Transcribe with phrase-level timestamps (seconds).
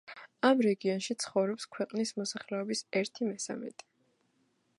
[0.47, 3.91] ამ რეგიონში ცხოვრობს ქვეყნის მოსახლეობის ერთი მესამედი.